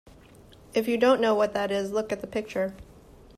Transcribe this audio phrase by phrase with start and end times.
[0.73, 2.73] If you don’t know what that is, look at the picture.